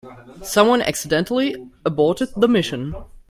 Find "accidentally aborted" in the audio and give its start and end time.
0.81-2.29